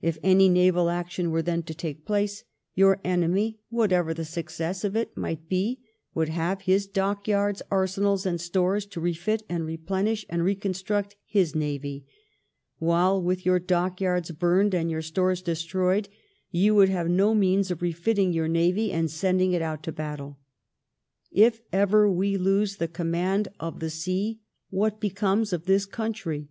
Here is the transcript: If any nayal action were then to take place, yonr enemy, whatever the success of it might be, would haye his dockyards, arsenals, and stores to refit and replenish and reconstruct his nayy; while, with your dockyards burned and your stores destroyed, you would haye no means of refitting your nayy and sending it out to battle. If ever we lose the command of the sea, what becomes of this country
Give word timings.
If 0.00 0.16
any 0.22 0.48
nayal 0.48 0.90
action 0.90 1.30
were 1.30 1.42
then 1.42 1.62
to 1.64 1.74
take 1.74 2.06
place, 2.06 2.44
yonr 2.78 2.98
enemy, 3.04 3.60
whatever 3.68 4.14
the 4.14 4.24
success 4.24 4.84
of 4.84 4.96
it 4.96 5.14
might 5.18 5.50
be, 5.50 5.80
would 6.14 6.30
haye 6.30 6.56
his 6.62 6.86
dockyards, 6.86 7.60
arsenals, 7.70 8.24
and 8.24 8.40
stores 8.40 8.86
to 8.86 9.02
refit 9.02 9.42
and 9.50 9.66
replenish 9.66 10.24
and 10.30 10.42
reconstruct 10.42 11.16
his 11.26 11.52
nayy; 11.52 12.04
while, 12.78 13.20
with 13.22 13.44
your 13.44 13.58
dockyards 13.58 14.30
burned 14.30 14.74
and 14.74 14.90
your 14.90 15.02
stores 15.02 15.42
destroyed, 15.42 16.08
you 16.50 16.74
would 16.74 16.88
haye 16.88 17.04
no 17.04 17.34
means 17.34 17.70
of 17.70 17.82
refitting 17.82 18.32
your 18.32 18.48
nayy 18.48 18.90
and 18.90 19.10
sending 19.10 19.52
it 19.52 19.60
out 19.60 19.82
to 19.82 19.92
battle. 19.92 20.38
If 21.30 21.60
ever 21.70 22.10
we 22.10 22.38
lose 22.38 22.76
the 22.76 22.88
command 22.88 23.48
of 23.60 23.80
the 23.80 23.90
sea, 23.90 24.40
what 24.70 25.00
becomes 25.00 25.52
of 25.52 25.66
this 25.66 25.84
country 25.84 26.48